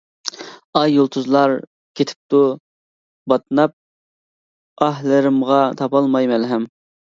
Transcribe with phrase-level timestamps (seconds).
[0.79, 1.53] ئاي، يۇلتۇزلار
[1.99, 2.41] كېتىپتۇ
[3.33, 3.77] باتناپ،
[4.89, 6.71] ئاھلىرىمغا تاپالماي مەلھەم.